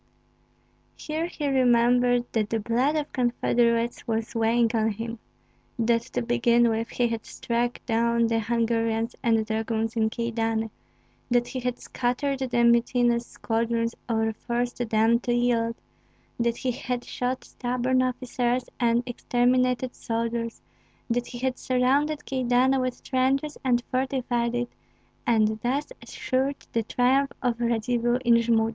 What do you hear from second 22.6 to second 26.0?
with trenches and fortified it, and thus